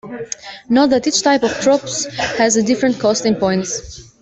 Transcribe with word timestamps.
Note 0.67 0.89
that 0.89 1.05
each 1.05 1.21
type 1.21 1.43
of 1.43 1.51
troops 1.61 2.05
has 2.39 2.55
a 2.55 2.63
different 2.63 2.97
cost 2.99 3.23
in 3.23 3.35
points. 3.35 4.01